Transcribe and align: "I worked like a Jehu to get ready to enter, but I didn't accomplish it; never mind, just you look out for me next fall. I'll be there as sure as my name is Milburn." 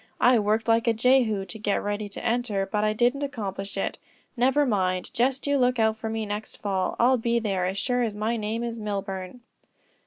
"I 0.19 0.39
worked 0.39 0.67
like 0.67 0.87
a 0.87 0.93
Jehu 0.93 1.45
to 1.45 1.59
get 1.59 1.83
ready 1.83 2.09
to 2.09 2.25
enter, 2.25 2.65
but 2.65 2.83
I 2.83 2.91
didn't 2.91 3.21
accomplish 3.21 3.77
it; 3.77 3.99
never 4.35 4.65
mind, 4.65 5.13
just 5.13 5.45
you 5.45 5.59
look 5.59 5.77
out 5.77 5.95
for 5.95 6.09
me 6.09 6.25
next 6.25 6.55
fall. 6.55 6.95
I'll 6.97 7.17
be 7.17 7.37
there 7.37 7.67
as 7.67 7.77
sure 7.77 8.01
as 8.01 8.15
my 8.15 8.35
name 8.35 8.63
is 8.63 8.79
Milburn." 8.79 9.41